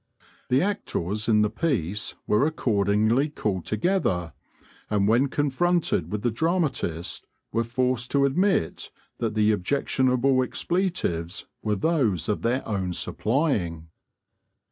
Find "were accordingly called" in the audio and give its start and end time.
2.25-3.65